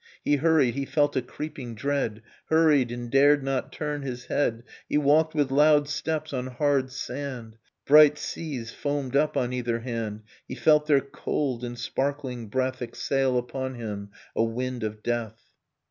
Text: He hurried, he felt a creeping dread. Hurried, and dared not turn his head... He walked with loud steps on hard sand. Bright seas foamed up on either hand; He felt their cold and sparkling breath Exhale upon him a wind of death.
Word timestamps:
He 0.25 0.37
hurried, 0.37 0.73
he 0.73 0.85
felt 0.85 1.15
a 1.15 1.21
creeping 1.21 1.75
dread. 1.75 2.23
Hurried, 2.47 2.91
and 2.91 3.11
dared 3.11 3.43
not 3.43 3.71
turn 3.71 4.01
his 4.01 4.25
head... 4.25 4.63
He 4.89 4.97
walked 4.97 5.35
with 5.35 5.51
loud 5.51 5.87
steps 5.87 6.33
on 6.33 6.47
hard 6.47 6.91
sand. 6.91 7.57
Bright 7.85 8.17
seas 8.17 8.71
foamed 8.71 9.15
up 9.15 9.37
on 9.37 9.53
either 9.53 9.81
hand; 9.81 10.23
He 10.47 10.55
felt 10.55 10.87
their 10.87 11.01
cold 11.01 11.63
and 11.63 11.77
sparkling 11.77 12.47
breath 12.47 12.81
Exhale 12.81 13.37
upon 13.37 13.75
him 13.75 14.09
a 14.35 14.43
wind 14.43 14.81
of 14.83 15.03
death. 15.03 15.39